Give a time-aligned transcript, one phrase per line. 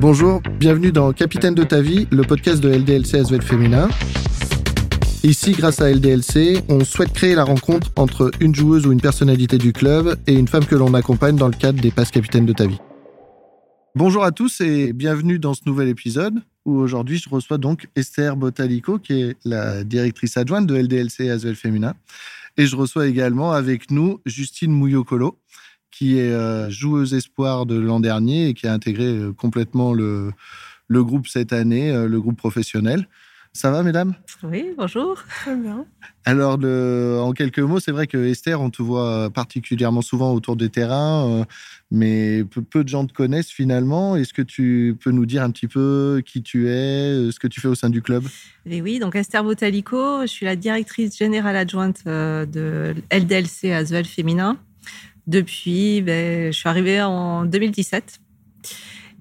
[0.00, 3.88] Bonjour, bienvenue dans Capitaine de ta vie, le podcast de LDLC Asvel Féminin.
[5.24, 9.58] Ici, grâce à LDLC, on souhaite créer la rencontre entre une joueuse ou une personnalité
[9.58, 12.52] du club et une femme que l'on accompagne dans le cadre des passes capitaines de
[12.52, 12.78] ta vie.
[13.96, 16.34] Bonjour à tous et bienvenue dans ce nouvel épisode
[16.66, 21.56] où aujourd'hui je reçois donc Esther Botalico qui est la directrice adjointe de LDLC Asvel
[21.56, 21.94] Féminin.
[22.58, 25.38] Et je reçois également avec nous Justine Mouillocolo
[25.96, 30.30] qui est euh, joueuse espoir de l'an dernier et qui a intégré euh, complètement le,
[30.88, 33.08] le groupe cette année, euh, le groupe professionnel.
[33.54, 34.12] Ça va, mesdames?
[34.42, 35.16] Oui, bonjour.
[35.40, 35.86] Très bien.
[36.26, 40.56] Alors, le, en quelques mots, c'est vrai que Esther, on te voit particulièrement souvent autour
[40.56, 41.46] des terrains,
[41.90, 44.14] mais peu, peu, de gens te connaissent finalement.
[44.14, 47.62] Est-ce que tu peux nous dire un petit peu qui tu es, ce que tu
[47.62, 48.24] fais au sein du club?
[48.66, 54.58] Et Oui, donc Esther Botalico, je suis la directrice générale adjointe de LDLC Asvel Féminin.
[55.26, 58.20] Depuis, ben, je suis arrivée en 2017,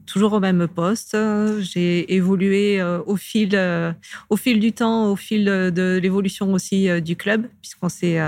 [0.06, 1.18] toujours au même poste.
[1.62, 3.92] J'ai évolué euh, au fil, euh,
[4.30, 8.20] au fil du temps, au fil de l'évolution aussi euh, du club, puisqu'on s'est,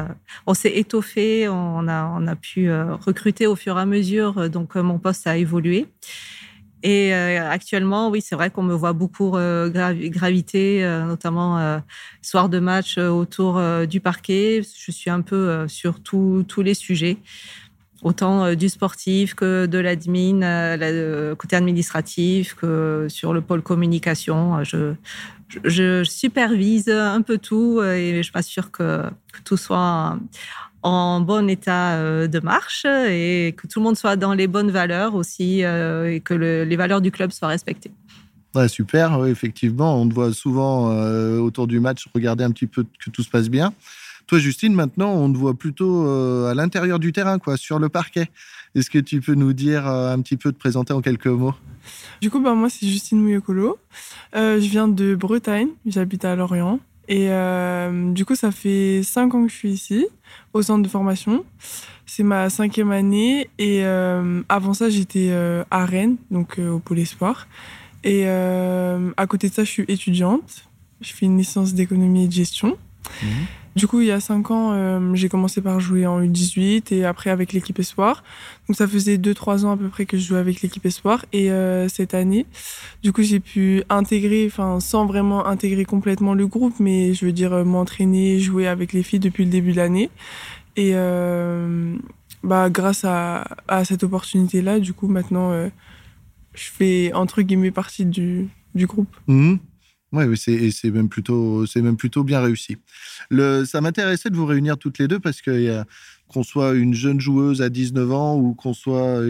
[0.48, 4.50] on s'est étoffé, on a, on a pu recruter au fur et à mesure.
[4.50, 5.86] Donc, mon poste a évolué.
[6.84, 11.82] Et actuellement, oui, c'est vrai qu'on me voit beaucoup graviter, notamment
[12.22, 14.62] soir de match autour du parquet.
[14.78, 17.18] Je suis un peu sur tous les sujets
[18.04, 24.64] autant euh, du sportif que de l'admin, euh, côté administratif, que sur le pôle communication.
[24.64, 29.04] Je, supervise un peu tout et je m'assure que,
[29.46, 30.18] tout soit
[30.84, 34.72] en bon état euh, de marche et que tout le monde soit dans les bonnes
[34.72, 37.92] valeurs aussi et que les valeurs du club soient respectées.
[38.68, 40.02] Super, effectivement.
[40.02, 40.90] On te voit souvent
[41.40, 43.72] autour du match regarder un petit peu que tout se passe bien.
[44.28, 47.88] Toi, Justine, maintenant, on te voit plutôt euh, à l'intérieur du terrain, quoi, sur le
[47.88, 48.30] parquet.
[48.76, 51.54] Est-ce que tu peux nous dire euh, un petit peu, te présenter en quelques mots?
[52.20, 53.78] Du coup, bah, moi, c'est Justine Mouyokolo.
[54.36, 56.82] Euh, je viens de Bretagne, j'habite à Lorient.
[57.08, 57.30] Et
[58.14, 60.06] du coup, ça fait cinq ans que je suis ici,
[60.52, 61.46] au centre de formation.
[62.06, 63.50] C'est ma cinquième année.
[63.60, 65.32] Et avant ça, j'étais
[65.72, 67.48] à Rennes, donc au Pôle Espoir.
[68.04, 70.66] Et à côté de ça, je suis étudiante.
[71.00, 72.78] Je fais une licence d'économie et de gestion.
[73.24, 73.28] Mmh.
[73.78, 77.06] Du coup, il y a cinq ans, euh, j'ai commencé par jouer en U18 et
[77.06, 78.24] après avec l'équipe Espoir.
[78.68, 81.26] Donc ça faisait 2-3 ans à peu près que je jouais avec l'équipe Espoir.
[81.32, 82.48] Et euh, cette année,
[83.04, 87.32] du coup, j'ai pu intégrer, enfin sans vraiment intégrer complètement le groupe, mais je veux
[87.32, 90.10] dire euh, m'entraîner, jouer avec les filles depuis le début de l'année.
[90.76, 90.94] Et
[92.44, 93.46] bah, grâce à,
[93.84, 95.52] cette opportunité-là, du coup, maintenant,
[96.54, 99.16] je fais entre guillemets partie du, groupe.
[99.28, 99.58] Mmh.
[100.14, 102.78] Oui, c'est même plutôt, c'est même plutôt bien réussi.
[103.30, 105.84] Le, ça m'intéressait de vous réunir toutes les deux parce que
[106.28, 109.22] qu'on soit une jeune joueuse à 19 ans ou qu'on soit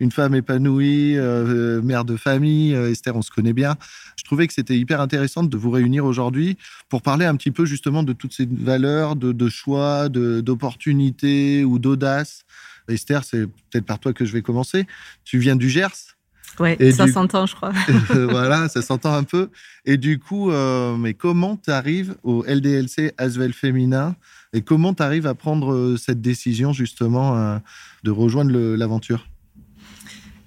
[0.00, 3.76] une femme épanouie, euh, mère de famille, euh, Esther, on se connaît bien.
[4.16, 6.56] Je trouvais que c'était hyper intéressant de vous réunir aujourd'hui
[6.88, 11.78] pour parler un petit peu justement de toutes ces valeurs, de, de choix, d'opportunités ou
[11.78, 12.44] d'audace.
[12.88, 14.86] Esther, c'est peut-être par toi que je vais commencer.
[15.24, 16.15] Tu viens du Gers.
[16.58, 17.72] Oui, ça s'entend, je crois.
[18.10, 19.50] voilà, ça s'entend un peu.
[19.84, 24.16] Et du coup, euh, mais comment tu arrives au LDLC Asvel féminin
[24.52, 27.58] et comment tu arrives à prendre euh, cette décision justement euh,
[28.04, 29.26] de rejoindre l'aventure?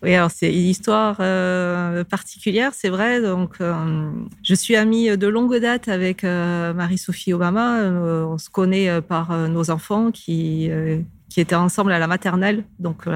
[0.02, 1.18] Oui, alors c'est une histoire
[2.06, 3.22] particulière, c'est vrai.
[3.22, 3.58] Donc,
[4.42, 7.82] je suis amie de longue date avec Marie-Sophie Obama.
[7.84, 10.70] on se connaît par nos enfants qui,
[11.28, 12.64] qui étaient ensemble à la maternelle.
[12.80, 13.08] Donc,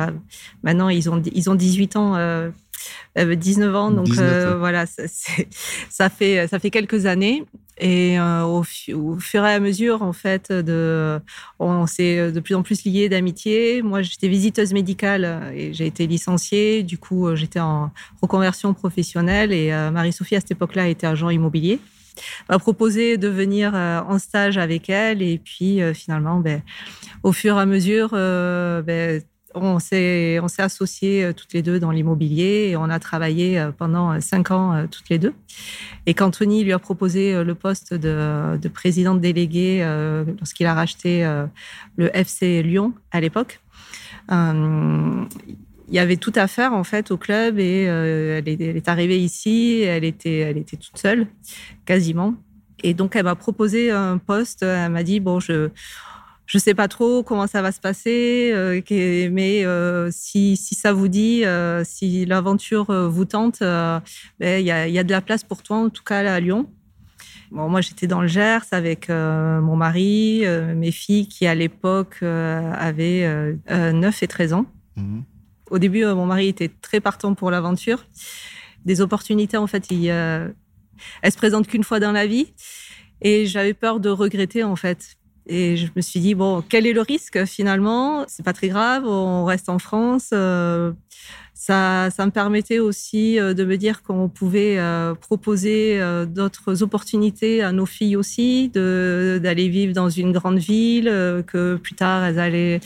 [0.62, 2.52] maintenant, ils ont, ils ont 18 ans
[3.16, 5.04] 19 euh, ans, donc euh, voilà, ça,
[5.90, 7.46] ça, fait, ça fait quelques années.
[7.80, 11.20] Et euh, au, fur et à mesure, en fait, de,
[11.60, 13.82] on s'est de plus en plus liés d'amitié.
[13.82, 16.84] Moi, j'étais visiteuse médicale et j'ai été licenciée.
[16.84, 21.80] Du coup, j'étais en reconversion professionnelle et Marie-Sophie, à cette époque-là, était agent immobilier
[22.48, 25.24] m'a proposé de venir en stage avec elle.
[25.24, 26.62] Et puis, finalement, ben,
[27.24, 29.20] au fur et à mesure, ben,
[29.56, 34.11] on s'est associés euh, toutes les deux dans l'immobilier et on a travaillé euh, pendant
[34.11, 35.34] euh, cinq ans toutes les deux.
[36.05, 39.85] Et qu'Anthony lui a proposé le poste de, de présidente déléguée
[40.40, 41.23] lorsqu'il a racheté
[41.96, 43.61] le FC Lyon à l'époque.
[44.29, 45.28] il
[45.90, 49.20] y avait tout à faire en fait au club et elle, est, elle, est, arrivée
[49.20, 51.28] ici, elle était, elle était toute seule,
[51.85, 52.35] quasiment.
[52.84, 54.64] Et donc elle m'a proposé un poste.
[54.64, 55.70] Elle m'a dit bon, je
[56.45, 58.81] je sais pas trop comment ça va se passer, euh,
[59.31, 64.01] mais euh, si, si, ça vous dit, euh, si l'aventure vous tente, ben,
[64.41, 66.67] il y, a, y, a, de la place pour toi, en tout cas à Lyon.
[67.51, 70.43] Bon, moi, j'étais dans le Gers avec mon mari,
[70.75, 74.66] mes filles qui, à l'époque, avaient 9 et 13 ans.
[74.95, 75.22] Mmh.
[75.72, 78.05] au début, mon mari était très partant pour l'aventure.
[78.85, 82.53] Des opportunités, en fait, il, elles se présentent qu'une fois dans la vie.
[83.22, 85.16] Et j'avais peur de regretter, en fait.
[85.47, 88.23] Et je me suis dit, bon, quel est le risque finalement?
[88.28, 90.29] C'est pas très grave, on reste en France.
[90.34, 90.93] Euh,
[91.53, 96.82] ça, ça me permettait aussi euh, de me dire qu'on pouvait euh, proposer euh, d'autres
[96.82, 101.05] opportunités à nos filles aussi, d'aller vivre dans une grande ville,
[101.47, 102.79] que plus tard elles allaient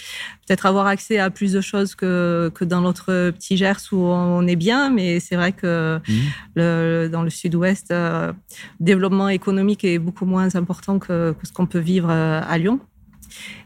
[0.45, 4.45] peut-être avoir accès à plus de choses que, que dans notre petit Gers où on
[4.47, 4.89] est bien.
[4.89, 6.13] Mais c'est vrai que mmh.
[6.55, 8.33] le, dans le sud-ouest, le
[8.79, 12.79] développement économique est beaucoup moins important que, que ce qu'on peut vivre à Lyon.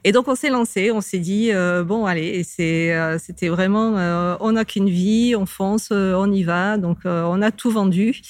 [0.04, 3.98] Et donc on s'est lancé, on s'est dit euh, bon allez, c'est euh, c'était vraiment
[3.98, 6.78] euh, on n'a qu'une vie, on fonce, on y va.
[6.78, 8.22] Donc on a tout vendu,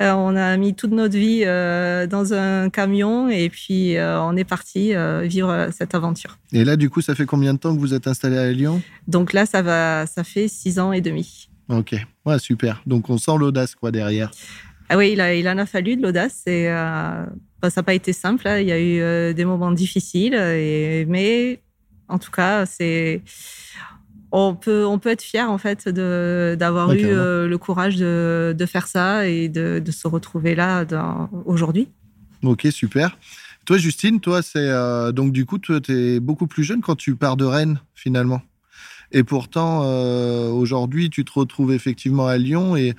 [0.00, 4.92] on a mis toute notre vie dans un camion et puis on est parti
[5.22, 6.38] vivre cette aventure.
[6.52, 8.82] Et là du coup ça fait combien de temps que vous êtes installé à Lyon?
[9.08, 11.48] Donc là ça va, ça fait six ans et demi.
[11.68, 11.94] Ok,
[12.26, 12.82] ouais super.
[12.86, 14.30] Donc on sent l'audace quoi derrière.
[14.90, 16.42] Ah oui, il, a, il en a fallu de l'audace.
[16.46, 16.68] Et
[17.70, 18.46] ça n'a pas été simple.
[18.46, 18.58] Hein.
[18.58, 21.60] Il y a eu euh, des moments difficiles, et, mais
[22.08, 23.22] en tout cas, c'est
[24.32, 28.66] on peut, on peut être fier en fait d'avoir eu euh, le courage de, de,
[28.66, 30.84] faire ça et de, de se retrouver là
[31.44, 31.88] aujourd'hui.
[32.42, 33.16] Ok, super.
[33.64, 37.14] Toi, Justine, toi, c'est euh, donc du coup, tu es beaucoup plus jeune quand tu
[37.14, 38.42] pars de Rennes finalement.
[39.12, 39.82] Et pourtant,
[40.50, 42.94] aujourd'hui, tu te retrouves effectivement à Lyon et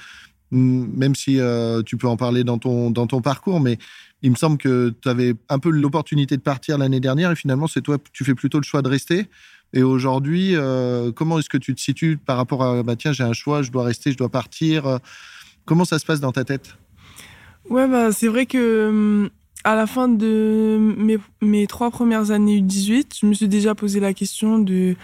[0.51, 1.39] mm, même si
[1.85, 3.77] tu peux en parler dans ton, dans ton parcours, mais
[4.25, 7.67] il me semble que tu avais un peu l'opportunité de partir l'année dernière et finalement,
[7.67, 9.27] c'est toi, tu fais plutôt le choix de rester.
[9.73, 13.23] Et aujourd'hui, euh, comment est-ce que tu te situes par rapport à, bah, tiens, j'ai
[13.23, 14.99] un choix, je dois rester, je dois partir
[15.65, 16.75] Comment ça se passe dans ta tête?
[17.69, 19.29] Ouais, bah, c'est vrai que hum,
[19.63, 23.99] à la fin de mes, mes trois premières années U18, je me suis déjà posé
[23.99, 24.95] la question de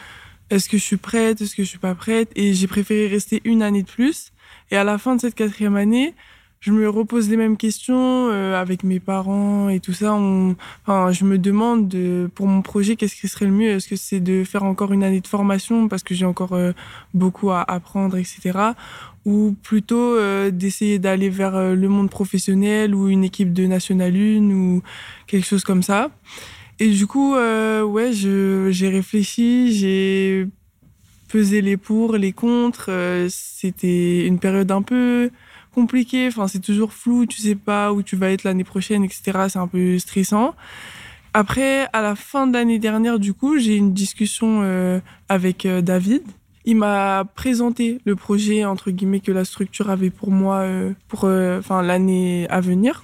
[0.52, 2.30] est-ce que je suis prête, est-ce que je suis pas prête?
[2.36, 4.32] Et j'ai préféré rester une année de plus.
[4.70, 6.14] Et à la fin de cette quatrième année,
[6.62, 10.14] je me repose les mêmes questions euh, avec mes parents et tout ça.
[10.14, 10.56] On,
[10.86, 13.70] enfin, je me demande de, pour mon projet, qu'est-ce qui serait le mieux?
[13.72, 16.72] Est-ce que c'est de faire encore une année de formation parce que j'ai encore euh,
[17.16, 18.60] beaucoup à apprendre, etc.
[19.26, 24.52] Ou plutôt euh, d'essayer d'aller vers le monde professionnel ou une équipe de National 1
[24.52, 24.84] ou
[25.26, 26.12] quelque chose comme ça.
[26.80, 30.48] Et du coup, ouais, j'ai réfléchi, j'ai
[31.28, 32.90] pesé les pour, les contre.
[33.30, 35.30] C'était une période un peu
[35.74, 36.28] compliqué.
[36.28, 37.26] Enfin, c'est toujours flou.
[37.26, 39.48] Tu sais pas où tu vas être l'année prochaine, etc.
[39.50, 40.56] C'est un peu stressant.
[41.34, 45.82] Après, à la fin de l'année dernière, du coup, j'ai une discussion euh, avec euh,
[45.82, 46.24] David.
[46.66, 51.24] Il m'a présenté le projet entre guillemets que la structure avait pour moi euh, pour
[51.24, 53.04] enfin l'année à venir.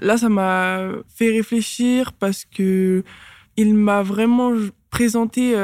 [0.00, 0.80] Là, ça m'a
[1.14, 3.04] fait réfléchir parce que
[3.56, 4.52] il m'a vraiment
[4.90, 5.54] présenté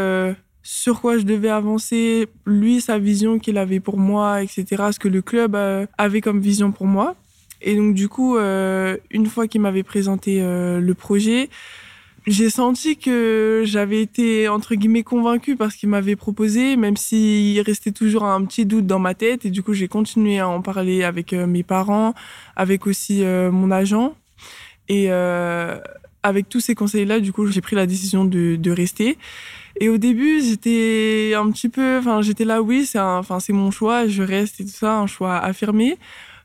[0.65, 5.09] sur quoi je devais avancer, lui, sa vision qu'il avait pour moi, etc., ce que
[5.09, 7.15] le club euh, avait comme vision pour moi.
[7.61, 11.51] Et donc, du coup, euh, une fois qu'il m'avait présenté euh, le projet,
[12.27, 17.61] j'ai senti que j'avais été, entre guillemets, convaincue par ce qu'il m'avait proposé, même s'il
[17.61, 19.45] restait toujours un petit doute dans ma tête.
[19.45, 22.15] Et du coup, j'ai continué à en parler avec mes parents,
[22.57, 24.17] avec aussi mon agent.
[24.89, 25.11] Et
[26.25, 29.19] avec tous ces conseils-là, du coup, j'ai pris la décision de, de rester.
[29.81, 33.71] Et au début, j'étais un petit peu, enfin, j'étais là, oui, c'est enfin, c'est mon
[33.71, 35.99] choix, je reste et tout ça, un choix affirmé.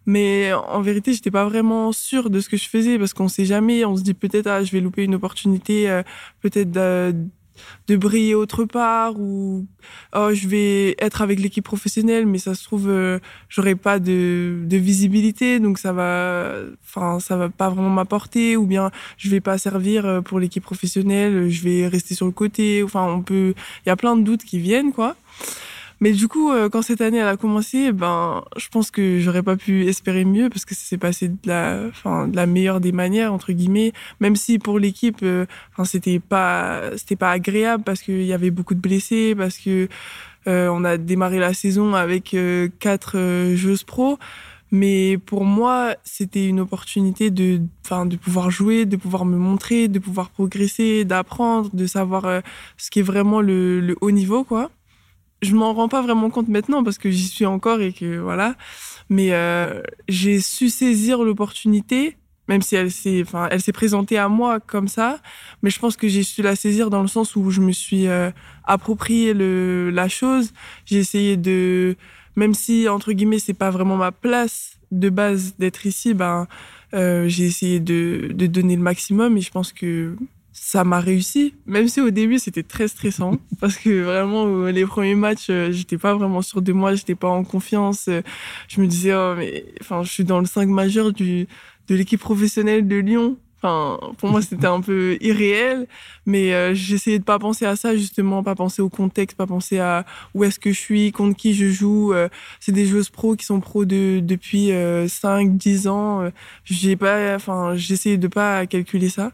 [0.05, 3.45] Mais en vérité, j'étais pas vraiment sûre de ce que je faisais parce qu'on sait
[3.45, 3.85] jamais.
[3.85, 6.03] On se dit peut-être, ah, je vais louper une opportunité, euh,
[6.41, 6.71] peut-être
[7.87, 9.65] de briller autre part ou
[10.15, 14.59] oh, je vais être avec l'équipe professionnelle mais ça se trouve euh, j'aurai pas de,
[14.65, 19.41] de, visibilité donc ça va enfin ça va pas vraiment m'apporter ou bien je vais
[19.41, 23.53] pas servir euh, pour l'équipe professionnelle je vais rester sur le côté enfin on peut
[23.85, 25.15] il y a plein de doutes qui viennent quoi
[26.01, 29.43] mais du coup, euh, quand cette année elle a commencé, ben, je pense que j'aurais
[29.43, 32.79] pas pu espérer mieux parce que ça s'est passé de la, enfin, de la meilleure
[32.79, 33.91] des manières entre guillemets.
[34.21, 38.51] Même si pour l'équipe, euh, enfin, c'était pas, c'était pas agréable parce qu'il y avait
[38.51, 39.89] beaucoup de blessés, parce que
[40.47, 42.35] euh, on a démarré la saison avec
[42.79, 44.17] quatre joueuses pro.
[44.71, 49.87] Mais pour moi, c'était une opportunité de, enfin, de pouvoir jouer, de pouvoir me montrer,
[49.87, 52.41] de pouvoir progresser, d'apprendre, de savoir
[52.77, 54.69] ce qui est vraiment le, le haut niveau, quoi
[55.41, 58.55] je m'en rends pas vraiment compte maintenant parce que j'y suis encore et que voilà.
[59.09, 62.17] Mais euh, j'ai su saisir l'opportunité,
[62.47, 65.19] même si elle s'est, enfin, elle s'est présentée à moi comme ça.
[65.63, 68.07] Mais je pense que j'ai su la saisir dans le sens où je me suis
[68.07, 68.31] euh,
[68.65, 70.53] approprié le, la chose.
[70.85, 71.95] J'ai essayé de,
[72.35, 76.47] même si entre guillemets c'est pas vraiment ma place de base d'être ici, ben
[76.93, 80.15] euh, j'ai essayé de, de donner le maximum et je pense que
[80.61, 84.85] ça m'a réussi, même si au début c'était très stressant parce que vraiment euh, les
[84.85, 88.07] premiers matchs, euh, j'étais pas vraiment sûre de moi, j'étais pas en confiance.
[88.09, 88.21] Euh,
[88.67, 91.47] je me disais, oh, mais enfin, je suis dans le 5 majeur du,
[91.87, 93.37] de l'équipe professionnelle de Lyon.
[93.61, 95.87] Enfin, pour moi, c'était un peu irréel,
[96.25, 100.05] mais j'essayais de pas penser à ça, justement, pas penser au contexte, pas penser à
[100.33, 102.13] où est-ce que je suis, contre qui je joue.
[102.61, 104.71] c'est des joueuses pros qui sont pros de, depuis
[105.09, 106.31] 5, 10 ans.
[106.63, 109.33] j'ai pas, enfin, j'essayais de pas calculer ça.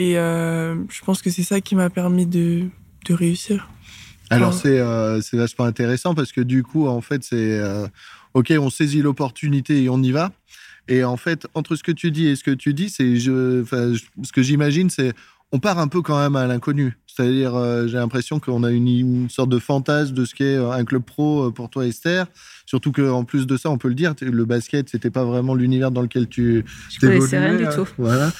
[0.00, 2.64] Et euh, je pense que c'est ça qui m'a permis de,
[3.04, 3.68] de réussir.
[4.30, 7.86] Alors euh, c'est vachement intéressant parce que du coup, en fait, c'est euh,
[8.32, 10.32] OK, on saisit l'opportunité et on y va.
[10.88, 13.62] Et en fait, entre ce que tu dis et ce que tu dis, c'est je,
[14.22, 15.12] ce que j'imagine, c'est
[15.52, 16.96] on part un peu quand même à l'inconnu.
[17.14, 20.84] C'est-à-dire, euh, j'ai l'impression qu'on a une, sorte de fantasme de ce qu'est euh, un
[20.84, 22.26] club pro euh, pour toi, Esther.
[22.66, 25.90] Surtout qu'en plus de ça, on peut le dire, le basket, c'était pas vraiment l'univers
[25.90, 27.88] dans lequel tu Je connaissais rien du tout.
[27.98, 28.30] Voilà.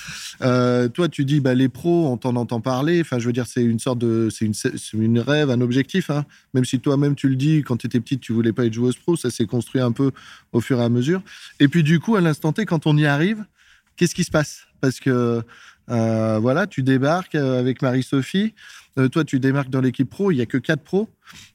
[0.89, 3.01] toi, tu dis, bah, les pros, on t'en entend parler.
[3.01, 4.55] Enfin, je veux dire, c'est une sorte de, c'est une,
[4.95, 6.11] une, rêve, un objectif.
[6.11, 6.25] Hein.
[6.55, 8.97] Même si toi-même, tu le dis, quand tu étais petite, tu voulais pas être joueuse
[8.97, 10.13] pro, ça s'est construit un peu
[10.53, 11.23] au fur et à mesure.
[11.59, 13.45] Et puis, du coup, à l'instant T, quand on y arrive,
[13.97, 14.67] qu'est-ce qui se passe?
[14.81, 15.43] Parce que
[15.91, 18.55] euh, voilà, tu débarques euh, avec Marie-Sophie.
[18.99, 20.31] Euh, toi, tu démarques dans l'équipe pro.
[20.31, 21.09] Il n'y a que quatre pros.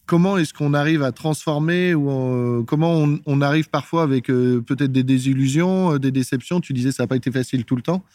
[0.05, 5.97] Comment est-ce qu'on arrive à transformer ou comment on, arrive parfois avec peut-être des désillusions,
[5.97, 6.61] des déceptions?
[6.61, 8.05] Tu disais ça n'a pas été facile tout le temps.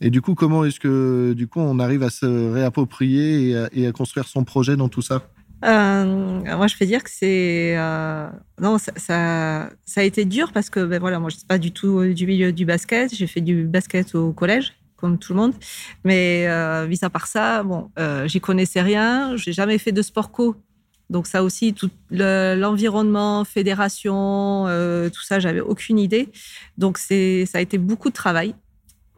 [0.00, 3.92] Et du coup, comment est-ce que du coup on arrive à se réapproprier et à,
[3.92, 5.22] construire son projet dans tout ça?
[5.62, 7.74] Moi, je peux dire que c'est
[8.60, 12.04] non, ça, a été dur parce que ben voilà, moi, je suis pas du tout
[12.12, 13.12] du milieu du basket.
[13.14, 15.54] J'ai fait du basket au collège comme tout le monde.
[16.04, 19.36] Mais euh, vis à part ça, bon, euh, j'y connaissais rien.
[19.36, 20.56] J'ai jamais fait de sport co.
[21.08, 26.28] Donc ça aussi, tout l'environnement, fédération, euh, tout ça, j'avais aucune idée.
[26.78, 28.54] Donc c'est, ça a été beaucoup de travail,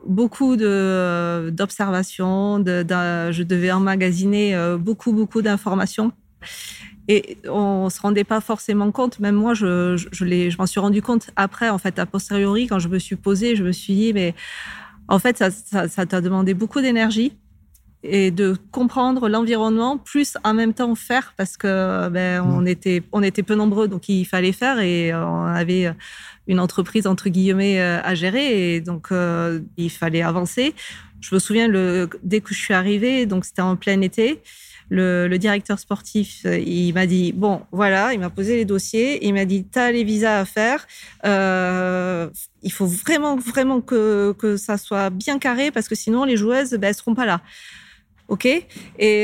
[0.06, 2.58] beaucoup de d'observations.
[2.60, 2.82] De,
[3.30, 6.12] je devais emmagasiner euh, beaucoup beaucoup d'informations.
[7.08, 10.78] Et on se rendait pas forcément compte, même moi, je, je, je, je m'en suis
[10.78, 13.94] rendu compte après, en fait, a posteriori, quand je me suis posée, je me suis
[13.94, 14.36] dit, mais
[15.08, 17.32] en fait, ça t'a demandé beaucoup d'énergie
[18.04, 23.22] et de comprendre l'environnement, plus en même temps faire parce que ben, on, était, on
[23.22, 25.94] était peu nombreux, donc il fallait faire et euh, on avait
[26.48, 30.74] une entreprise entre guillemets euh, à gérer et donc euh, il fallait avancer.
[31.22, 34.42] Je me souviens le, dès que je suis arrivée, donc c'était en plein été.
[34.90, 39.46] Le, directeur sportif, il m'a dit bon, voilà, il m'a posé les dossiers, il m'a
[39.46, 40.86] dit t'as les visas à faire,
[41.24, 46.72] il faut vraiment, vraiment que, que ça soit bien carré parce que sinon les joueuses,
[46.72, 47.40] ben, elles seront pas là.
[48.32, 48.64] OK Et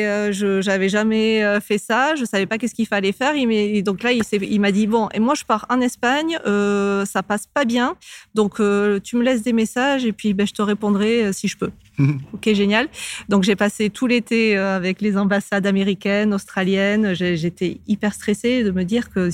[0.07, 3.35] euh, je j'avais jamais euh, fait ça, je savais pas qu'est-ce qu'il fallait faire.
[3.35, 7.07] Il donc là, il, il m'a dit bon, et moi je pars en Espagne, euh,
[7.07, 7.97] ça passe pas bien,
[8.35, 11.57] donc euh, tu me laisses des messages et puis ben, je te répondrai si je
[11.57, 11.71] peux.
[12.35, 12.89] ok, génial.
[13.31, 17.15] Donc j'ai passé tout l'été avec les ambassades américaines, australiennes.
[17.15, 19.31] J'étais hyper stressée de me dire que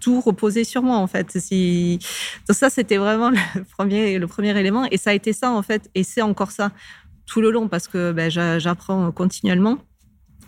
[0.00, 1.38] tout reposait sur moi en fait.
[1.38, 1.98] Si...
[2.48, 4.86] Donc ça, c'était vraiment le premier, le premier élément.
[4.90, 5.90] Et ça a été ça en fait.
[5.94, 6.72] Et c'est encore ça
[7.30, 9.78] tout le long parce que ben, j'apprends continuellement.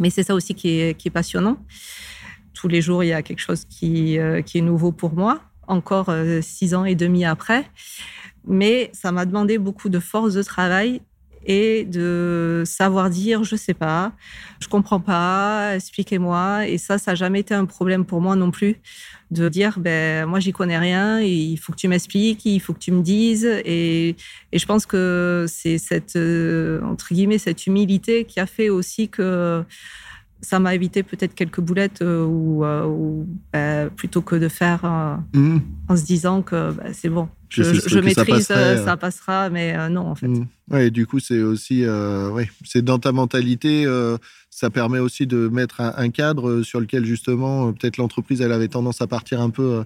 [0.01, 1.57] Mais c'est ça aussi qui est, qui est, passionnant.
[2.55, 5.43] Tous les jours, il y a quelque chose qui, euh, qui est nouveau pour moi,
[5.69, 7.65] encore euh, six ans et demi après.
[8.45, 11.01] Mais ça m'a demandé beaucoup de force de travail
[11.47, 14.13] et de savoir dire je sais pas,
[14.61, 16.69] je comprends pas, expliquez-moi.
[16.69, 18.77] Et ça, ça n'a jamais été un problème pour moi non plus
[19.31, 22.79] de dire ben moi j'y connais rien, il faut que tu m'expliques, il faut que
[22.79, 23.49] tu me dises.
[23.65, 24.17] Et,
[24.53, 29.09] et je pense que c'est cette euh, entre guillemets cette humilité qui a fait aussi
[29.09, 29.65] que
[30.43, 34.85] ça m'a évité peut-être quelques boulettes euh, ou, euh, ben, plutôt que de faire
[35.33, 35.59] mmh.
[35.89, 40.07] en se disant que ben, c'est bon, je, maîtrise, euh, ça, passera, mais euh, non,
[40.07, 40.29] en fait.
[40.29, 40.47] Mm.
[40.71, 43.87] Ouais, du coup, c'est aussi, euh, ouais, c'est dans ta mentalité,
[44.51, 49.01] ça permet aussi de mettre un, cadre sur lequel justement, peut-être l'entreprise, elle avait tendance
[49.03, 49.85] à partir un peu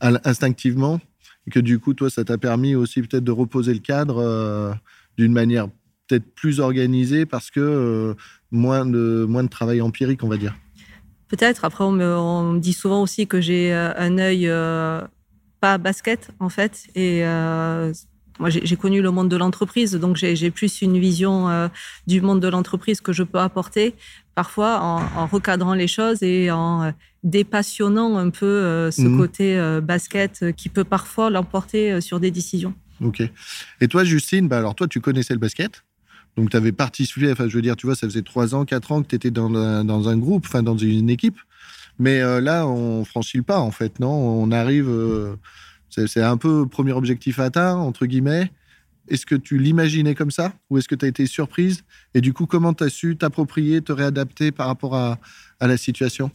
[0.00, 1.00] instinctivement,
[1.46, 4.76] et que du coup, toi, ça t'a permis aussi peut-être de reposer le cadre
[5.18, 5.68] d'une manière
[6.12, 8.14] peut-être plus organisée parce que
[8.50, 10.54] moins de moins de travail empirique, on va dire.
[11.28, 11.64] Peut-être.
[11.64, 14.48] Après, on me, on me, dit souvent aussi que j'ai un œil
[15.62, 16.88] pas basket en fait.
[16.94, 17.92] Et euh,
[18.38, 21.68] moi, j'ai connu le monde de l'entreprise, donc j'ai plus une vision euh,
[22.06, 23.94] du monde de l'entreprise que je peux apporter,
[24.34, 26.90] parfois en, recadrant les choses et en euh,
[27.22, 29.16] dépassionnant un peu ce mhm.
[29.16, 32.74] côté basket qui peut parfois l'emporter sur des décisions.
[33.00, 33.22] Ok.
[33.80, 35.84] Et toi, Justine, bah alors toi, tu connaissais le basket?
[36.36, 38.92] Donc, tu avais participé, enfin, je veux dire, tu vois, ça faisait trois ans, quatre
[38.92, 39.50] ans que tu étais dans
[39.84, 41.38] dans un groupe, enfin, dans une équipe.
[41.98, 44.10] Mais euh, là, on franchit le pas, en fait, non?
[44.10, 44.88] On arrive.
[44.88, 45.36] Euh,
[45.90, 48.50] c'est un peu premier objectif atteint, entre guillemets.
[49.08, 50.54] Est-ce que tu l'imaginais comme ça?
[50.70, 51.84] Ou est-ce que tu as été surprise?
[52.14, 55.18] Et du coup, comment tu as su t'approprier, te réadapter par rapport à,
[55.60, 56.30] la situation?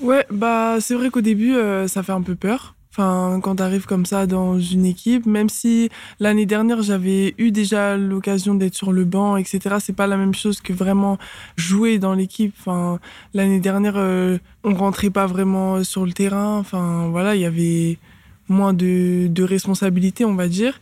[0.00, 2.74] Ouais, bah c'est vrai qu'au début, euh, ça fait un peu peur.
[2.98, 5.88] Enfin, quand tu arrives comme ça dans une équipe, même si
[6.18, 9.76] l'année dernière j'avais eu déjà l'occasion d'être sur le banc, etc.
[9.78, 11.16] C'est pas la même chose que vraiment
[11.56, 12.52] jouer dans l'équipe.
[12.58, 12.98] Enfin,
[13.34, 16.58] l'année dernière, euh, on rentrait pas vraiment sur le terrain.
[16.58, 17.98] Enfin, voilà, il y avait
[18.48, 20.80] moins de, de responsabilités, on va dire.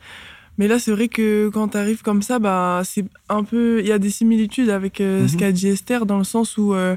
[0.57, 3.81] Mais là, c'est vrai que quand tu arrives comme ça, bah, c'est un peu.
[3.81, 5.41] Il y a des similitudes avec euh, ce mhm.
[5.41, 6.97] qu'a dit Esther, dans le sens où euh,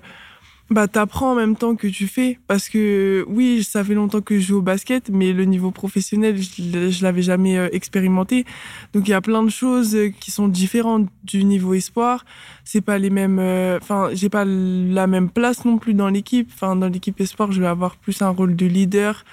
[0.70, 2.40] bah, tu apprends en même temps que tu fais.
[2.48, 6.38] Parce que oui, ça fait longtemps que je joue au basket, mais le niveau professionnel,
[6.42, 8.46] je ne l'avais jamais euh, expérimenté.
[8.94, 12.26] Donc il y a plein de choses qui sont différentes du niveau espoir.
[12.64, 13.40] C'est pas les mêmes.
[13.82, 16.50] Enfin, j'ai pas la même place non plus dans l'équipe.
[16.54, 19.24] Enfin, dans l'équipe espoir, je vais avoir plus un rôle de leader.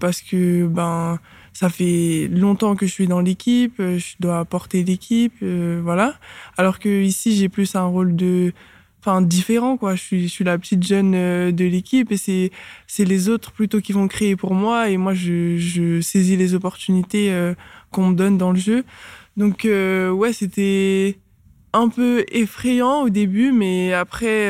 [0.00, 1.18] parce que, ben
[1.56, 6.14] ça fait longtemps que je suis dans l'équipe, euh, je dois porter l'équipe, euh, voilà.
[6.58, 8.52] Alors que ici, j'ai plus un rôle de,
[9.06, 9.94] enfin, différent, quoi.
[9.94, 12.50] Je suis, je suis la petite jeune euh, de l'équipe et c'est,
[12.86, 16.54] c'est les autres plutôt qui vont créer pour moi et moi, je, je saisis les
[16.54, 17.32] opportunités
[17.92, 18.84] qu'on me donne dans le jeu.
[19.36, 21.18] Donc, ouais, c'était
[21.72, 24.48] un peu effrayant au début, mais après,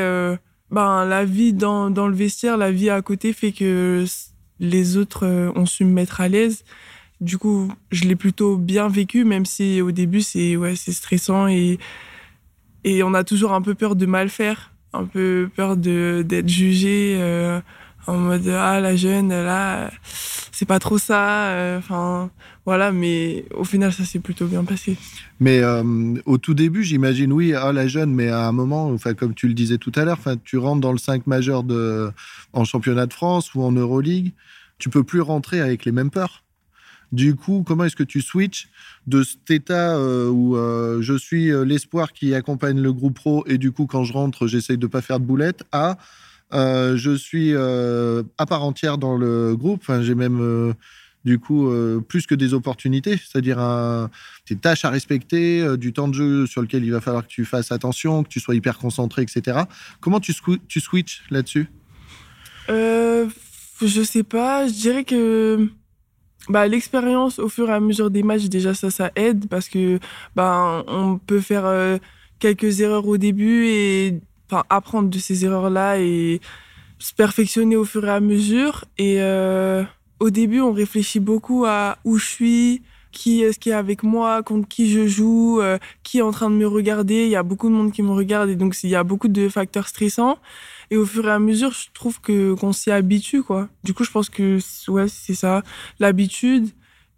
[0.71, 4.05] ben, la vie dans, dans le vestiaire, la vie à côté fait que
[4.61, 6.65] les autres ont su me mettre à l'aise.
[7.21, 11.47] Du coup, je l'ai plutôt bien vécu, même si au début, c'est ouais, c'est stressant
[11.49, 11.79] et,
[12.87, 17.17] et on a toujours un peu peur de mal faire, un peu peur d'être jugé
[17.19, 17.61] euh,
[18.07, 19.91] en mode ah la jeune là
[20.53, 22.31] c'est pas trop ça euh, enfin
[22.65, 24.97] voilà mais au final ça s'est plutôt bien passé.
[25.41, 29.15] Mais euh, au tout début j'imagine oui ah la jeune mais à un moment enfin
[29.15, 32.13] comme tu le disais tout à l'heure enfin tu rentres dans le 5 majeur de
[32.53, 34.33] en championnat de France ou en Euroleague
[34.79, 36.45] tu peux plus rentrer avec les mêmes peurs
[37.13, 38.69] du coup, comment est-ce que tu switches
[39.07, 43.45] de cet état euh, où euh, je suis euh, l'espoir qui accompagne le groupe pro
[43.47, 45.99] et du coup, quand je rentre, j'essaye de pas faire de boulettes à
[46.53, 49.83] je suis à part entière dans le groupe.
[50.03, 50.75] J'ai même
[51.25, 51.69] du coup
[52.09, 53.59] plus que des opportunités, c'est-à-dire
[54.49, 57.45] des tâches à respecter, du temps de jeu sur lequel il va falloir que tu
[57.45, 59.63] fasses attention, que tu sois hyper concentré, etc.
[60.01, 60.33] Comment tu,
[60.69, 61.69] tu switches là-dessus?
[62.69, 64.69] Je sais pas.
[64.69, 65.69] Je dirais que
[66.49, 69.99] bah, l'expérience au fur et à mesure des matchs, déjà ça, ça aide parce que
[70.35, 71.99] bah, on peut faire euh,
[72.39, 74.21] quelques erreurs au début et
[74.71, 76.41] apprendre de ces erreurs-là et
[76.99, 78.85] se perfectionner au fur et à mesure.
[78.99, 79.83] Et euh,
[80.21, 82.83] au début, on réfléchit beaucoup à où je suis,
[83.13, 86.51] qui est-ce qui est avec moi, contre qui je joue, euh, qui est en train
[86.51, 87.25] de me regarder.
[87.25, 89.29] Il y a beaucoup de monde qui me regarde et donc il y a beaucoup
[89.29, 90.39] de facteurs stressants.
[90.91, 93.69] Et au fur et à mesure, je trouve que qu'on s'y habitue, quoi.
[93.85, 95.63] Du coup, je pense que ouais, c'est ça,
[95.99, 96.69] l'habitude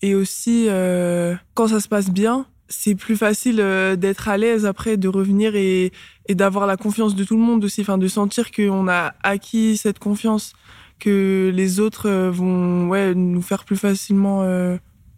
[0.02, 4.66] et aussi euh, quand ça se passe bien, c'est plus facile euh, d'être à l'aise
[4.66, 5.92] après, de revenir et,
[6.28, 9.98] d'avoir la confiance de tout le monde aussi, enfin de sentir qu'on a acquis cette
[9.98, 10.52] confiance,
[10.98, 14.46] que les autres euh, vont ouais nous faire plus facilement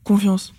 [0.05, 0.55] confiance.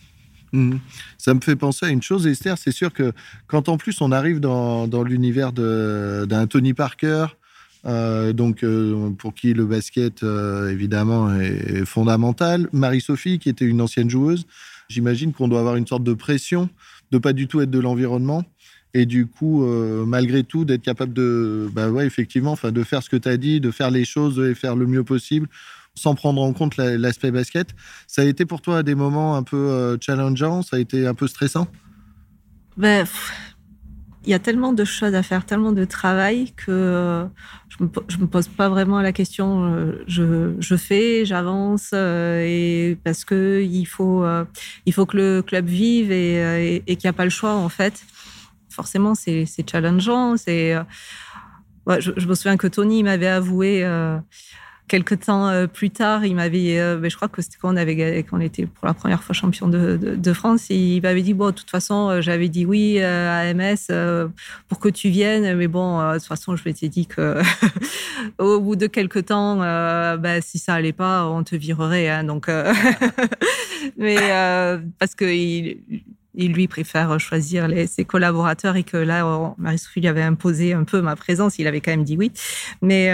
[0.53, 0.75] Mmh.
[1.17, 2.57] Ça me fait penser à une chose, Esther.
[2.57, 3.13] C'est sûr que
[3.47, 7.27] quand en plus on arrive dans, dans l'univers d'un Tony Parker,
[7.85, 12.67] euh, donc, euh, pour qui le basket, euh, évidemment, est fondamental.
[12.73, 14.45] Marie-Sophie, qui était une ancienne joueuse,
[14.89, 16.69] j'imagine qu'on doit avoir une sorte de pression
[17.11, 18.43] de pas du tout être de l'environnement.
[18.93, 19.65] Et du coup,
[20.05, 23.37] malgré tout, d'être capable de, bah ouais, effectivement, enfin, de faire ce que tu as
[23.37, 25.47] dit, de faire les choses et faire le mieux possible
[25.95, 27.69] sans prendre en compte l'aspect basket.
[28.07, 30.61] Ça a été pour toi des moments un peu challengeants?
[30.61, 31.67] Ça a été un peu stressant?
[32.75, 33.05] Ben,
[34.23, 37.25] il y a tellement de choses à faire, tellement de travail que euh,
[37.69, 39.65] je me, me pose pas vraiment la question.
[39.65, 44.23] Euh, je, fais, j'avance euh, et parce que il faut,
[44.85, 48.03] il faut que le club vive et, qu'il n'y a pas le choix en fait.
[48.69, 50.35] Forcément, c'est challengeant.
[50.37, 50.83] Je,
[51.87, 53.83] me souviens que Tony m'avait avoué
[54.91, 57.77] quelques temps euh, plus tard, il m'avait, euh, ben, je crois que c'était quand on
[57.77, 61.47] avait, quand on était pour la première fois champion de, France, il m'avait dit bon,
[61.47, 63.87] de toute façon, euh, j'avais dit oui à MS
[64.67, 67.39] pour que tu viennes, mais bon, de toute façon, je m'étais dit que
[68.37, 69.59] au bout de quelques temps,
[70.17, 72.49] ben, si ça allait pas, on te virerait, hein, donc,
[73.97, 74.17] mais
[74.99, 80.73] parce que il, lui préfère choisir ses collaborateurs et que là, Marie-Sophie lui avait imposé
[80.73, 82.33] un peu ma présence, il avait quand même dit oui,
[82.81, 83.09] mais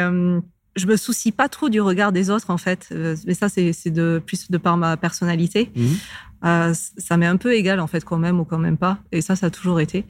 [0.78, 3.90] je me soucie pas trop du regard des autres en fait, euh, mais ça c'est
[3.90, 5.72] de plus de par ma personnalité.
[5.76, 5.98] Mhm.
[6.46, 9.22] Euh, ça m'est un peu égal en fait quand même ou quand même pas, et
[9.22, 10.06] ça ça a toujours été.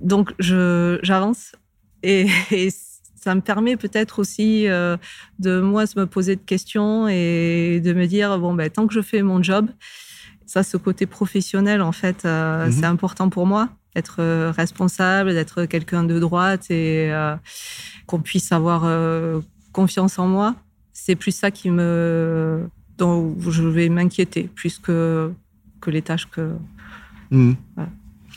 [0.00, 1.52] Donc j'avance
[2.02, 2.28] et,
[3.22, 4.96] ça me permet peut-être aussi euh,
[5.38, 9.02] de moi me poser de questions et de me dire bon ben tant que je
[9.02, 9.68] fais mon job,
[10.46, 12.72] ça, ce côté professionnel, en fait, mhm.
[12.72, 17.12] c'est important pour moi être responsable, d'être quelqu'un de droite et
[18.06, 18.84] qu'on puisse avoir
[19.72, 20.56] confiance en moi.
[20.92, 25.32] C'est plus ça qui me dont je vais m'inquiéter plus que,
[25.80, 26.52] que les tâches que.
[27.30, 27.56] Mhm.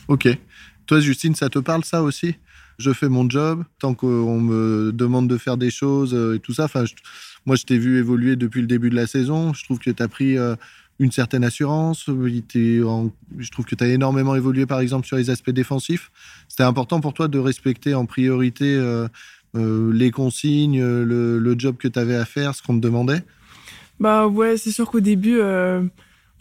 [0.07, 0.27] Ok.
[0.85, 2.35] Toi, Justine, ça te parle ça aussi?
[2.77, 6.53] Je fais mon job tant qu'on me demande de faire des choses euh, et tout
[6.53, 6.65] ça.
[6.65, 6.85] Enfin,
[7.45, 9.53] moi, je t'ai vu évoluer depuis le début de la saison.
[9.53, 10.55] Je trouve que tu as pris euh,
[10.99, 12.05] une certaine assurance.
[12.07, 16.11] Je trouve que tu as énormément évolué, par exemple, sur les aspects défensifs.
[16.47, 19.07] C'était important pour toi de respecter en priorité euh,
[19.55, 23.23] les consignes, le, le, job que tu avais à faire, ce qu'on te demandait?
[23.99, 25.39] Bah ouais, c'est sûr qu'au début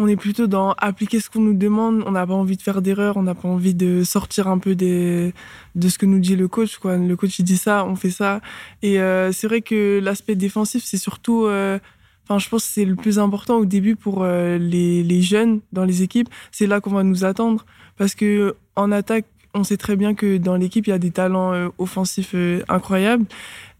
[0.03, 2.03] on est plutôt dans appliquer ce qu'on nous demande.
[2.07, 4.75] On n'a pas envie de faire d'erreurs, on n'a pas envie de sortir un peu
[4.75, 5.33] des,
[5.75, 6.79] de ce que nous dit le coach.
[6.85, 8.40] Le coach il dit ça, on fait ça.
[8.83, 11.79] Et euh, c'est vrai que l'aspect défensif, c'est surtout, euh,
[12.25, 15.61] enfin, je pense que c'est le plus important au début pour euh, les, les, jeunes
[15.72, 16.29] dans les équipes.
[16.51, 17.64] C'est là qu'on va nous attendre
[17.96, 21.11] parce que en attaque, on sait très bien que dans l'équipe, il y a des
[21.11, 22.35] talents offensifs
[22.69, 23.27] incroyables.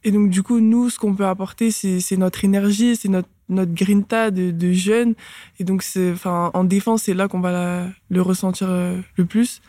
[0.05, 3.73] Et donc, du coup, nous, ce qu'on peut apporter, c'est notre énergie, c'est notre notre
[3.73, 5.15] grinta de, de jeunes.
[5.59, 5.85] Et donc,
[6.25, 9.61] en défense, c'est là qu'on va le ressentir euh, le plus.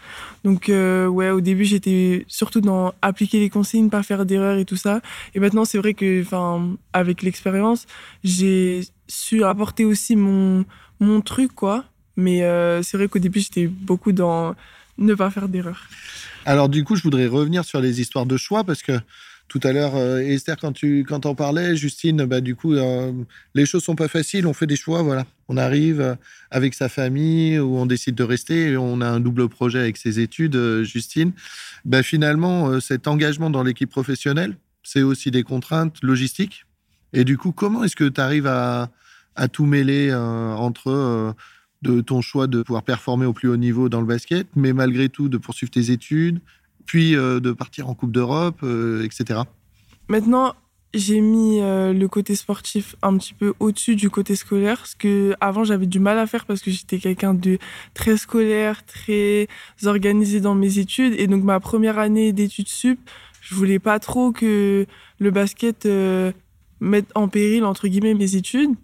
[0.44, 4.66] Donc, euh, ouais, au début, j'étais surtout dans appliquer les consignes, pas faire d'erreurs et
[4.66, 5.02] tout ça.
[5.36, 6.24] Et maintenant, c'est vrai que,
[6.94, 7.86] avec l'expérience,
[8.24, 10.66] j'ai su apporter aussi mon,
[11.00, 11.86] mon truc, quoi.
[12.16, 14.56] Mais euh, c'est vrai qu'au début, j'étais beaucoup dans
[14.98, 15.88] ne pas faire d'erreurs.
[16.46, 19.00] Alors, du coup, je voudrais revenir sur les histoires de choix parce que
[19.48, 23.12] tout à l'heure, euh, Esther, quand tu quand en parlais, Justine, bah, du coup, euh,
[23.54, 24.48] les choses sont pas faciles.
[24.48, 25.26] On fait des choix, voilà.
[25.48, 26.16] On arrive euh,
[26.50, 28.78] avec sa famille ou on décide de rester.
[28.78, 31.34] on a un double projet avec ses études, Justine.
[31.86, 36.66] Bah, finalement, cet engagement dans l'équipe professionnelle, c'est aussi des contraintes logistiques.
[37.12, 38.90] Et du coup, comment est-ce que tu arrives à,
[39.36, 41.36] à, tout mêler entre
[41.84, 45.10] de ton choix de pouvoir performer au plus haut niveau dans le basket, mais malgré
[45.10, 46.40] tout de poursuivre tes études,
[46.86, 49.42] puis euh, de partir en Coupe d'Europe, euh, etc.
[50.08, 50.54] Maintenant,
[50.94, 55.36] j'ai mis euh, le côté sportif un petit peu au-dessus du côté scolaire, ce que
[55.42, 57.58] avant j'avais du mal à faire parce que j'étais quelqu'un de
[57.94, 59.48] très scolaire, très
[59.86, 63.00] organisé dans mes études, et donc ma première année d'études sup,
[63.42, 64.86] je voulais pas trop que
[65.20, 65.88] le basket
[66.80, 68.76] mette en péril entre guillemets mes études.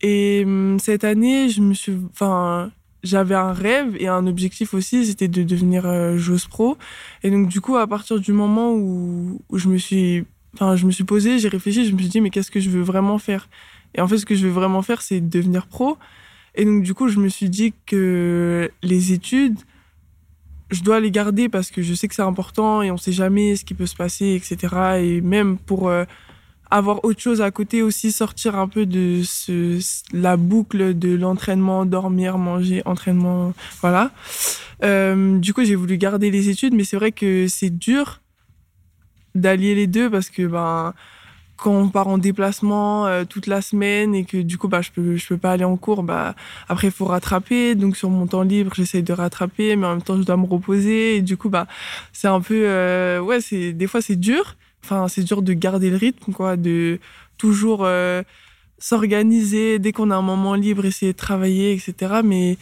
[0.00, 2.70] Et hum, cette année, je me suis, enfin,
[3.02, 6.76] j'avais un rêve et un objectif aussi, c'était de devenir euh, joueuse pro.
[7.22, 10.90] Et donc du coup, à partir du moment où, je me suis, enfin, je me
[10.90, 13.48] suis posée, j'ai réfléchi, je me suis dit mais qu'est-ce que je veux vraiment faire?
[13.94, 15.98] Et en fait, ce que je veux vraiment faire, c'est devenir pro.
[16.54, 19.58] Et donc du coup, je me suis dit que les études,
[20.70, 23.56] je dois les garder parce que je sais que c'est important et on sait jamais
[23.56, 25.00] ce qui peut se passer, etc.
[25.00, 26.04] Et même pour euh,
[26.70, 29.80] avoir autre chose à côté aussi, sortir un peu de ce,
[30.12, 34.10] la boucle de l'entraînement, dormir, manger, entraînement, voilà.
[34.82, 38.20] Euh, du coup, j'ai voulu garder les études, mais c'est vrai que c'est dur
[39.34, 40.94] d'allier les deux parce que ben
[41.56, 44.90] quand on part en déplacement euh, toute la semaine et que du coup bah je
[44.90, 46.34] peux je peux pas aller en cours bah
[46.68, 50.02] après il faut rattraper donc sur mon temps libre j'essaye de rattraper mais en même
[50.02, 51.66] temps je dois me reposer et du coup bah
[52.12, 55.90] c'est un peu euh, ouais c'est des fois c'est dur Enfin, c'est dur de garder
[55.90, 56.98] le rythme, quoi, de
[57.38, 58.22] toujours euh,
[58.78, 62.20] s'organiser dès qu'on a un moment libre, essayer de travailler, etc.
[62.24, 62.56] Mais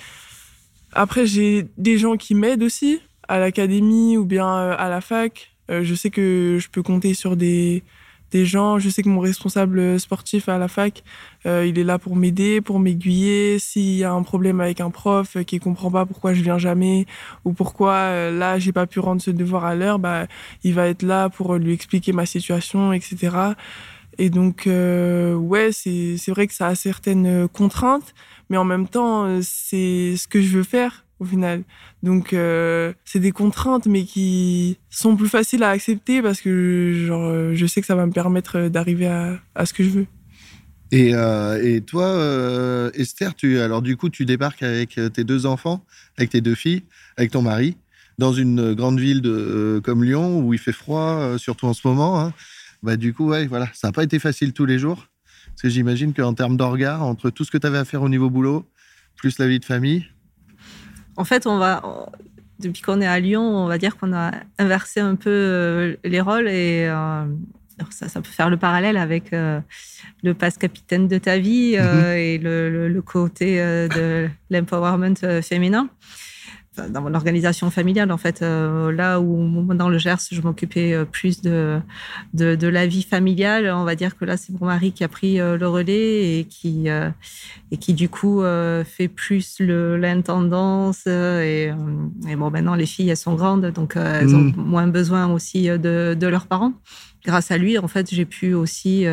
[0.92, 5.52] après, j'ai des gens qui m'aident aussi à l'académie ou bien euh, à la fac.
[5.70, 7.83] Euh, je sais que je peux compter sur des,
[8.31, 8.79] des gens.
[8.79, 11.03] Je sais que mon responsable sportif à la fac,
[11.47, 13.59] euh, il est là pour m'aider, pour m'aiguiller.
[13.59, 17.07] S'il y a un problème avec un prof qui comprend pas pourquoi je viens jamais
[17.45, 20.27] ou pourquoi euh, là j'ai pas pu rendre ce devoir à l'heure, bah
[20.64, 23.37] il va être là pour lui expliquer ma situation, etc.
[24.19, 28.14] Et donc euh, ouais, c'est c'est vrai que ça a certaines contraintes,
[28.51, 31.64] mais en même temps c'est ce que je veux faire au final.
[32.02, 37.54] Donc euh, c'est des contraintes mais qui sont plus faciles à accepter parce que genre
[37.54, 40.07] je sais que ça va me permettre d'arriver à, ce que je veux.
[40.90, 45.46] Et, euh, et toi, euh, Esther, tu alors du coup tu débarques avec tes deux
[45.46, 45.85] enfants,
[46.16, 46.83] avec tes deux filles,
[47.16, 47.76] avec ton mari,
[48.18, 52.20] dans une grande ville de, comme Lyon où il fait froid, surtout en ce moment.
[52.20, 52.33] Hein.
[52.83, 55.09] Bah du coup ouais voilà, ça n'a pas été facile tous les jours.
[55.48, 58.09] Parce que j'imagine qu'en termes d'orgas, entre tout ce que tu avais à faire au
[58.09, 58.64] niveau boulot,
[59.16, 60.07] plus la vie de famille,
[61.18, 61.83] en fait, on va,
[62.61, 66.20] depuis qu'on est à Lyon, on va dire qu'on a inversé un peu euh, les
[66.20, 67.24] rôles et euh,
[67.90, 69.61] ça, ça, peut faire le parallèle avec euh,
[70.22, 72.04] le passe capitaine de ta vie mhm.
[72.16, 75.88] et le, côté de l'empowerment féminin.
[76.88, 81.05] Dans mon organisation familiale, en fait, euh, là où dans le Gers, je m'occupais euh,
[81.05, 81.81] plus de,
[82.35, 85.41] de, la vie familiale, on va dire que là, c'est mon mari qui a pris
[85.41, 86.88] euh, le relais et qui,
[87.71, 88.43] et qui du coup,
[88.85, 91.07] fait plus l'intendance.
[91.07, 91.73] Et,
[92.29, 94.55] et, bon, maintenant, les filles, elles sont grandes, donc elles ont mmh.
[94.57, 96.73] moins besoin aussi de, de, leurs parents.
[97.25, 99.07] Grâce à lui, en fait, j'ai pu aussi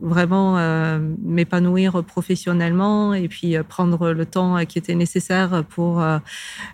[0.00, 6.18] vraiment euh, m'épanouir professionnellement et puis euh, prendre le temps qui était nécessaire pour euh,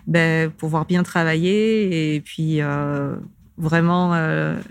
[0.07, 2.59] ben, pouvoir bien travailler et puis
[3.57, 4.15] vraiment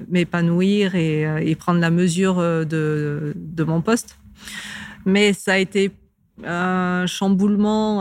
[0.09, 4.19] m'épanouir et, prendre la mesure de, de, mon poste.
[5.07, 5.93] Mais ça a été
[6.45, 7.99] un chamboulement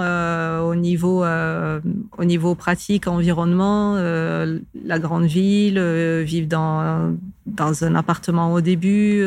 [0.65, 5.79] au niveau au niveau pratique environnement la grande ville
[6.23, 9.23] vivre dans dans un appartement au début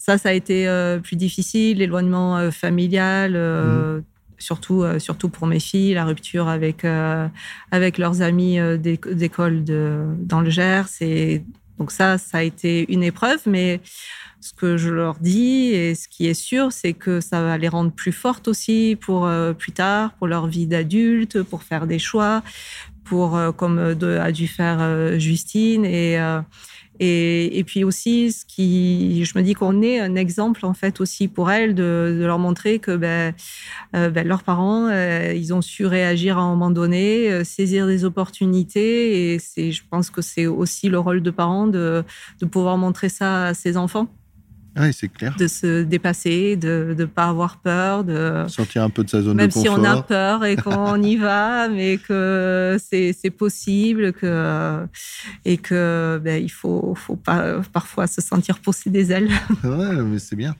[0.00, 3.32] ça, ça a été euh, plus difficile, l'éloignement euh, familial.
[3.36, 4.04] Euh, mhm.
[4.38, 6.86] Surtout, surtout pour mes filles, la rupture avec,
[7.70, 10.88] avec leurs amis d'école dans le Gers.
[11.02, 11.44] Et
[11.78, 13.82] donc ça, ça a été une épreuve, mais
[14.40, 17.68] ce que je leur dis et ce qui est sûr, c'est que ça va les
[17.68, 22.42] rendre plus fortes aussi pour plus tard, pour leur vie d'adulte, pour faire des choix,
[23.04, 26.18] pour comme a dû faire Justine et
[27.02, 31.28] et, puis aussi, ce qui, je me dis qu'on est un exemple en fait aussi
[31.28, 33.34] pour elles de, leur montrer que ben,
[33.96, 37.86] euh, ben, leurs parents, euh, ils ont su réagir à un moment donné, euh, saisir
[37.86, 39.34] des opportunités.
[39.34, 42.04] Et je pense que c'est aussi le rôle de parents de,
[42.38, 44.08] de pouvoir montrer ça à ses enfants.
[44.78, 45.34] Oui, c'est clair.
[45.36, 48.04] De se dépasser, de ne pas avoir peur.
[48.04, 49.62] de Sortir un peu de sa zone de confort.
[49.62, 54.86] Même si on a peur et qu'on y va, mais que c'est possible que,
[55.44, 59.30] et que ben, il faut, faut pas, parfois se sentir pousser des ailes.
[59.64, 60.54] Ouais, mais c'est bien.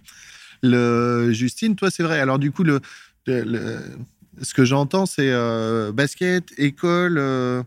[0.63, 2.21] Le, Justine, toi, c'est vrai.
[2.21, 2.81] Alors, du coup, le,
[3.27, 7.19] ce que j'entends, c'est euh, basket, école.
[7.19, 7.63] Euh,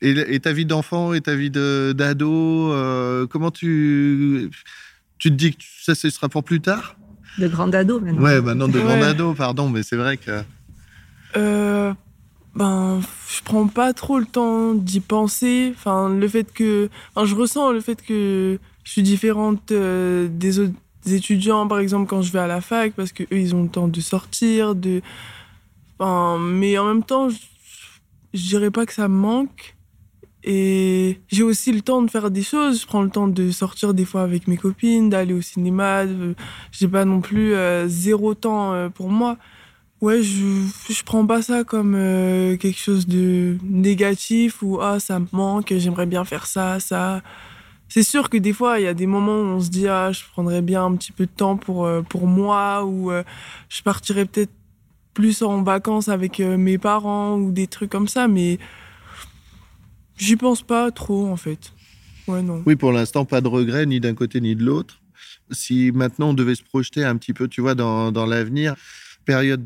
[0.00, 4.48] et, ta vie d'enfant et ta vie d'ado, euh, comment tu
[5.18, 6.96] tu te dis que ça, ce sera pour plus tard?
[7.38, 8.22] De grand ado, maintenant.
[8.22, 10.42] Ouais, maintenant de grand ado, pardon, mais c'est vrai que.
[11.36, 11.92] Euh,
[12.54, 15.72] ben, je prends pas trop le temps d'y penser.
[15.76, 16.88] Enfin, le fait que.
[17.14, 20.74] Enfin, je ressens le fait que je suis différente euh, des autres
[21.06, 23.88] étudiants, par exemple, quand je vais à la fac, parce qu'eux, ils ont le temps
[23.88, 25.00] de sortir, de.
[25.98, 27.36] Enfin, mais en même temps, je,
[28.34, 29.76] je dirais pas que ça me manque.
[30.50, 32.80] Et j'ai aussi le temps de faire des choses.
[32.80, 36.04] Je prends le temps de sortir des fois avec mes copines, d'aller au cinéma.
[36.72, 39.36] J'ai pas non plus euh, zéro temps euh, pour moi.
[40.00, 45.18] Ouais, je, je prends pas ça comme euh, quelque chose de négatif ou ah, ça
[45.18, 47.20] me manque, j'aimerais bien faire ça, ça.
[47.90, 50.12] C'est sûr que des fois, il y a des moments où on se dit ah,
[50.12, 53.10] je prendrais bien un petit peu de temps pour, pour moi ou
[53.68, 54.52] je partirais peut-être
[55.12, 58.58] plus en vacances avec mes parents ou des trucs comme ça, mais
[60.18, 61.72] J'y pense pas trop, en fait.
[62.26, 62.62] Ouais, non.
[62.66, 65.00] Oui, pour l'instant, pas de regret, ni d'un côté ni de l'autre.
[65.50, 68.74] Si maintenant on devait se projeter un petit peu, tu vois, dans, dans l'avenir,
[69.24, 69.64] période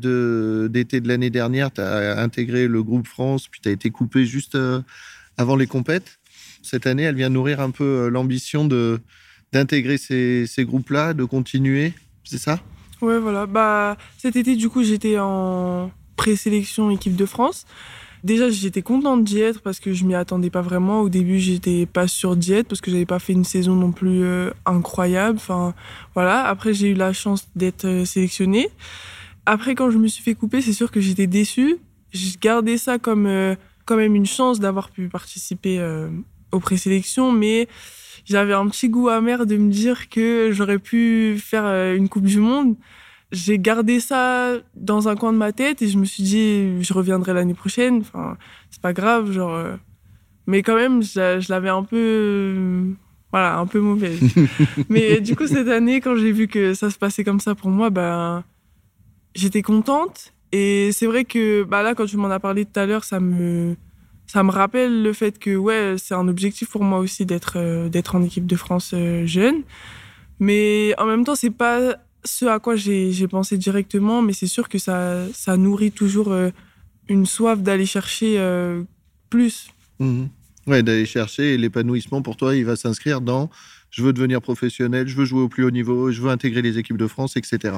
[0.71, 4.25] d'été de, l'année dernière, tu as intégré le groupe France, puis tu as été coupé
[4.25, 4.81] juste euh,
[5.37, 6.19] avant les compètes.
[6.61, 8.99] Cette année, elle vient nourrir un peu euh, l'ambition de
[9.53, 12.59] d'intégrer ces, ces groupes-là, de continuer, c'est ça?
[13.01, 13.45] Ouais, voilà.
[13.45, 17.65] Bah, cet été, du coup, j'étais en présélection équipe de France.
[18.23, 21.01] Déjà, j'étais contente d'y être parce que je m'y attendais pas vraiment.
[21.01, 23.91] Au début, j'étais pas sûre d'y être parce que j'avais pas fait une saison non
[23.91, 25.37] plus euh, incroyable.
[25.37, 25.73] Enfin,
[26.13, 26.45] voilà.
[26.45, 28.69] Après, j'ai eu la chance d'être euh, sélectionnée.
[29.45, 31.75] Après, quand je me suis fait couper, c'est sûr que j'étais déçue.
[32.13, 35.85] J'ai gardé ça comme euh, quand même une chance d'avoir pu participer
[36.53, 37.67] aux présélections, mais
[38.23, 42.39] j'avais un petit goût amer de me dire que j'aurais pu faire une Coupe du
[42.39, 42.77] Monde
[43.33, 46.93] j'ai gardé ça dans un coin de ma tête et je me suis dit, je
[46.93, 47.97] reviendrai l'année prochaine.
[48.01, 48.37] Enfin,
[48.69, 49.55] c'est pas grave, genre.
[49.55, 49.75] Euh,
[50.45, 52.93] mais quand même, je, l'avais un peu.
[53.31, 54.19] voilà, un peu mauvaise.
[54.89, 57.69] mais du coup, cette année, quand j'ai vu que ça se passait comme ça pour
[57.69, 58.43] moi, ben.
[59.35, 60.31] J'étais contente.
[60.51, 63.19] Et c'est vrai que bah là, quand tu m'en as parlé tout à l'heure, ça
[63.19, 63.75] me.
[64.27, 67.89] Ça me rappelle le fait que ouais, c'est un objectif pour moi aussi d'être euh,
[67.89, 69.63] d'être en équipe de France euh, jeune.
[70.39, 74.69] Mais en même temps, c'est pas ce à quoi j'ai pensé directement, mais c'est sûr
[74.69, 76.49] que ça, nourrit toujours euh,
[77.09, 78.83] une soif d'aller chercher euh,
[79.29, 79.69] plus.
[80.67, 83.49] Ouais, d'aller chercher l'épanouissement pour toi, il va s'inscrire dans
[83.93, 86.79] je veux devenir professionnel, je veux jouer au plus haut niveau, je veux intégrer les
[86.79, 87.75] équipes de France, etc.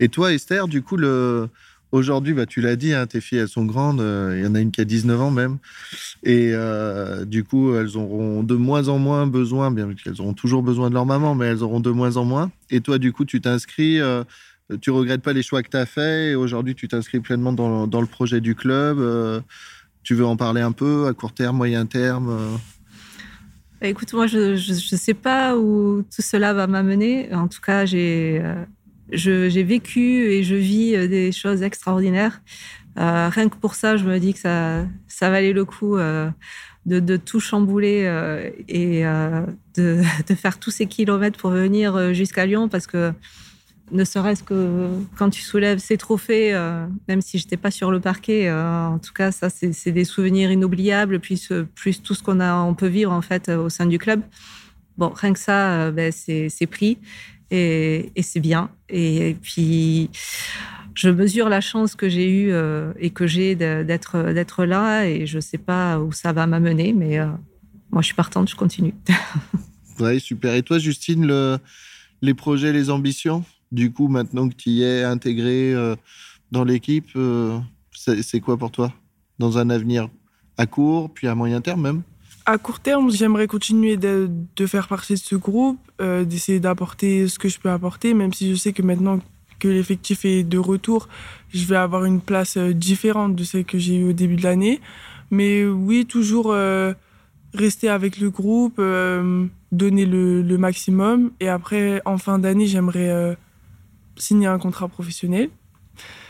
[0.00, 1.50] Et toi, Esther, du coup, le,
[1.92, 4.00] Aujourd'hui, bah, tu l'as dit, hein, tes filles, elles sont grandes.
[4.00, 5.58] Euh, il y en a une qui a 19 ans même.
[6.22, 10.62] Et euh, du coup, elles auront de moins en moins besoin, bien qu'elles auront toujours
[10.62, 12.50] besoin de leur maman, mais elles auront de moins en moins.
[12.70, 14.24] Et toi, du coup, tu t'inscris, euh,
[14.80, 16.34] tu regrettes pas les choix que tu as faits.
[16.34, 19.42] Aujourd'hui, tu t'inscris pleinement dans, le projet du club.
[20.02, 22.58] Tu veux en parler un peu à court terme, moyen terme
[23.82, 27.34] bah, Écoute, moi, je ne sais pas où tout cela va m'amener.
[27.34, 28.42] En tout cas, j'ai
[29.12, 32.42] j'ai vécu et je vis des choses extraordinaires.
[32.96, 35.98] rien que pour ça, je me dis que ça, ça valait le coup
[36.86, 39.46] de, tout chambouler euh, et euh,
[39.76, 40.02] de,
[40.34, 43.12] faire tous ces kilomètres pour venir euh, jusqu'à Lyon parce que
[43.90, 46.52] ne serait-ce que quand tu soulèves ces trophées,
[47.08, 50.50] même si je n'étais pas sur le parquet, en tout cas, ça, c'est des souvenirs
[50.50, 54.22] inoubliables, plus, plus tout ce qu'on on peut vivre en fait au sein du club.
[54.96, 56.96] Bon, rien que ça, ben, c'est pris
[57.52, 58.70] et, c'est bien.
[58.88, 60.10] Et, puis,
[60.94, 65.26] je mesure la chance que j'ai eue euh, et que j'ai d'être d'être là et
[65.26, 67.26] je sais pas où ça va m'amener, mais euh,
[67.90, 68.94] moi je suis partante, je continue.
[70.00, 70.54] ouais, super.
[70.54, 71.58] Et toi, Justine, le,
[72.20, 75.96] les projets, les ambitions, du coup, maintenant que tu y es intégré euh,
[76.50, 77.10] dans l'équipe,
[77.92, 78.92] c'est quoi pour toi?
[79.38, 80.08] Dans un avenir
[80.58, 82.02] à court, puis à moyen terme même?
[82.44, 84.28] À court terme, j'aimerais continuer de,
[84.66, 88.56] faire partie de ce groupe, d'essayer d'apporter ce que je peux apporter, même si je
[88.56, 89.20] sais que maintenant
[89.62, 91.08] que l'effectif est de retour,
[91.54, 94.42] je vais avoir une place euh, différente de celle que j'ai eue au début de
[94.42, 94.80] l'année.
[95.30, 96.92] Mais oui, toujours euh,
[97.54, 101.30] rester avec le groupe, euh, donner le, maximum.
[101.38, 103.36] Et après, en fin d'année, j'aimerais
[104.16, 105.48] signer un contrat professionnel.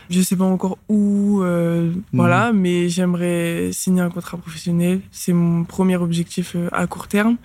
[0.09, 2.03] Je ne sais pas encore où, mhm.
[2.13, 5.01] voilà, mais j'aimerais signer un contrat professionnel.
[5.11, 7.37] C'est mon premier objectif à court terme.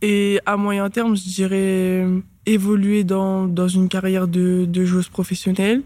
[0.00, 2.06] Et à moyen terme, je dirais
[2.46, 5.82] évoluer dans, dans une carrière de, de, joueuse professionnelle,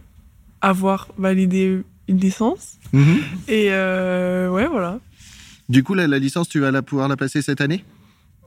[0.60, 2.78] avoir validé une licence.
[2.92, 3.18] Mhm.
[3.48, 5.00] Et euh, ouais, voilà.
[5.68, 7.84] Du coup, la, la, licence, tu vas la, pouvoir la passer cette année?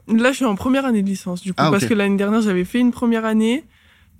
[0.08, 2.40] Là, je suis en première année de licence, du coup, ah, parce que l'année dernière,
[2.40, 3.64] j'avais fait une première année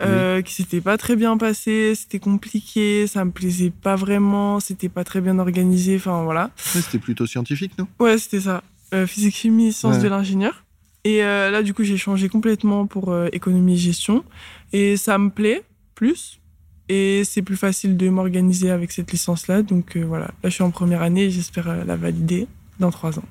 [0.02, 4.88] euh, qui s'était pas très bien passée, c'était compliqué, ça me plaisait pas vraiment, c'était
[4.88, 6.50] pas très bien organisé, enfin voilà.
[6.56, 7.87] c'était plutôt scientifique, non?
[7.98, 8.62] Ouais, c'était ça.
[8.94, 10.64] Euh, physique, chimie, sciences de l'ingénieur.
[11.04, 14.24] Et euh, là, du coup, j'ai changé complètement pour euh, économie et gestion.
[14.72, 16.40] Et ça me plaît plus.
[16.88, 19.62] Et c'est plus facile de m'organiser avec cette licence-là.
[19.62, 22.46] Donc voilà, là, je suis en première année et j'espère la valider
[22.78, 23.24] dans trois ans.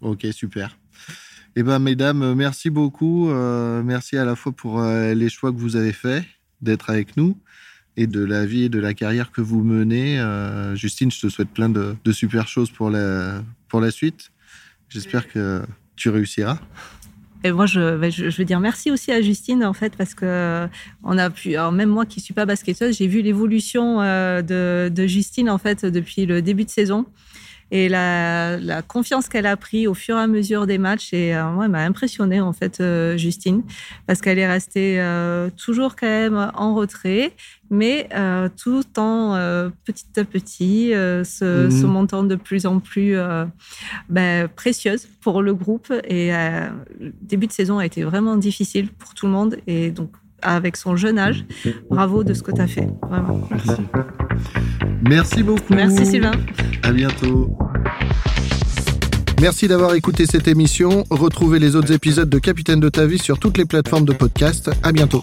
[0.00, 0.76] Ok, super.
[1.56, 3.28] Eh bien, mesdames, merci beaucoup.
[3.28, 6.24] merci à la fois pour les choix que vous avez faits
[6.60, 7.36] d'être avec nous
[7.96, 10.20] et de la vie et de la carrière que vous menez.
[10.74, 14.32] Justine, je te souhaite plein de, super choses pour la, pour la suite.
[14.88, 15.62] J'espère que
[15.96, 16.58] tu réussiras.
[17.44, 20.66] Et moi, je, je, veux dire merci aussi à Justine, en fait, parce que euh,
[21.02, 25.06] on a pu, même moi qui suis pas basketteuse, j'ai vu l'évolution euh, de, de,
[25.06, 27.04] Justine, en fait, depuis le début de saison
[27.70, 31.12] et la, la confiance qu'elle a pris au fur et à mesure des matchs.
[31.12, 33.62] Et euh, moi, elle m'a impressionnée, en fait, euh, Justine,
[34.06, 37.32] parce qu'elle est restée euh, toujours quand même en retrait,
[37.70, 38.08] mais
[38.56, 41.86] tout en petit à petit se, mhm.
[41.90, 43.16] montant de plus en plus
[44.08, 45.92] ben, précieuse pour le groupe.
[46.06, 49.56] Et le début de saison a été vraiment difficile pour tout le monde.
[49.66, 50.10] Et donc,
[50.44, 51.44] avec son jeune âge.
[51.90, 52.88] Bravo de ce que tu as fait.
[53.08, 53.48] Vraiment.
[53.50, 53.82] Merci.
[55.02, 55.74] Merci beaucoup.
[55.74, 56.32] Merci Sylvain.
[56.82, 57.56] À bientôt.
[59.40, 61.04] Merci d'avoir écouté cette émission.
[61.10, 64.70] Retrouvez les autres épisodes de Capitaine de ta vie sur toutes les plateformes de podcast.
[64.82, 65.20] À bientôt.